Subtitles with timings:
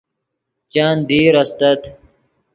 [0.73, 1.81] چند دیر استت